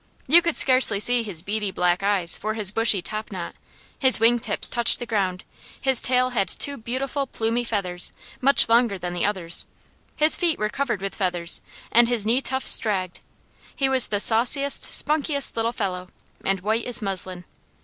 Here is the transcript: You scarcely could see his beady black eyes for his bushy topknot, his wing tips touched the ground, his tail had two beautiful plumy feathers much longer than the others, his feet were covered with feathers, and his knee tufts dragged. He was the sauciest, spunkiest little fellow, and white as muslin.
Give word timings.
You 0.27 0.41
scarcely 0.53 0.95
could 0.97 1.03
see 1.03 1.21
his 1.21 1.43
beady 1.43 1.69
black 1.69 2.01
eyes 2.01 2.35
for 2.35 2.55
his 2.55 2.71
bushy 2.71 3.03
topknot, 3.03 3.53
his 3.99 4.19
wing 4.19 4.39
tips 4.39 4.67
touched 4.67 4.97
the 4.97 5.05
ground, 5.05 5.43
his 5.79 6.01
tail 6.01 6.31
had 6.31 6.47
two 6.47 6.75
beautiful 6.75 7.27
plumy 7.27 7.63
feathers 7.63 8.11
much 8.41 8.67
longer 8.67 8.97
than 8.97 9.13
the 9.13 9.27
others, 9.27 9.63
his 10.15 10.37
feet 10.37 10.57
were 10.57 10.69
covered 10.69 11.01
with 11.03 11.13
feathers, 11.13 11.61
and 11.91 12.07
his 12.07 12.25
knee 12.25 12.41
tufts 12.41 12.75
dragged. 12.79 13.19
He 13.75 13.87
was 13.87 14.07
the 14.07 14.19
sauciest, 14.19 14.85
spunkiest 14.91 15.55
little 15.55 15.71
fellow, 15.71 16.09
and 16.43 16.61
white 16.61 16.85
as 16.87 17.03
muslin. 17.03 17.45